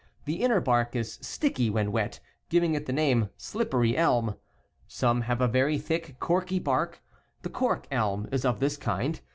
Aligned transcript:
The 0.25 0.41
inner 0.41 0.59
bark 0.59 0.95
is 0.95 1.19
sticky 1.21 1.69
when 1.69 1.91
wet, 1.91 2.19
giving 2.49 2.73
it 2.73 2.87
the 2.87 2.91
name" 2.91 3.29
slippery 3.37 3.95
elm." 3.95 4.25
=4'l 4.29 4.29
1 4.29 4.37
Some 4.87 5.21
have 5.21 5.41
a 5.41 5.47
very 5.47 5.77
thick, 5.77 6.19
corky 6.19 6.59
mkl 6.59 6.63
bark 6.63 7.03
The 7.43 7.51
cork 7.51 7.85
elm 7.91 8.27
is 8.31 8.43
of 8.43 8.59
this 8.59 8.77
kind. 8.77 9.21